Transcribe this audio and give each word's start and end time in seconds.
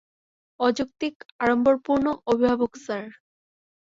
অযৌক্তিক, 0.59 1.15
আড়ম্বরপূর্ণ, 1.39 2.05
অভিভাবক 2.27 2.71
স্যার। 2.85 3.05